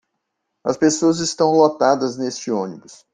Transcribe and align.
As 0.65 0.77
pessoas 0.77 1.19
estão 1.19 1.51
lotadas 1.51 2.17
neste 2.17 2.49
ônibus. 2.49 3.05